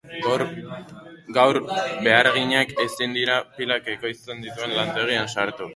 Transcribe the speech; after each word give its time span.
Gaur 1.35 1.59
beharginak 1.69 2.73
ezin 2.87 2.91
izan 2.93 3.17
dira 3.19 3.39
pilak 3.61 3.95
ekoizten 3.99 4.47
dituen 4.49 4.79
lantegian 4.81 5.35
sartu. 5.39 5.69